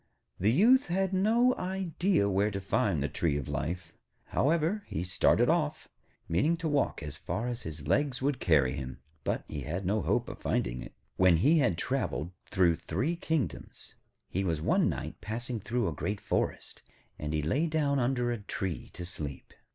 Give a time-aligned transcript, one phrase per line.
[0.39, 3.93] The Youth had no idea where to find the tree of life.
[4.29, 5.89] However, he started off,
[6.27, 10.01] meaning to walk as far as his legs would carry him; but he had no
[10.01, 10.95] hope of finding it.
[11.17, 13.93] When he had travelled through three kingdoms,
[14.27, 16.81] he was one night passing through a great forest,
[17.19, 19.53] and he lay down under a tree to sleep.